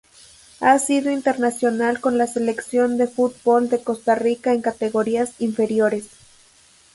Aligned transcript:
Ha 0.61 0.79
sido 0.79 1.11
internacional 1.11 1.99
con 2.01 2.17
la 2.17 2.25
Selección 2.25 2.97
de 2.97 3.05
fútbol 3.05 3.69
de 3.69 3.83
Costa 3.83 4.15
Rica 4.15 4.51
en 4.51 4.63
categorías 4.63 5.33
inferiores. 5.37 6.07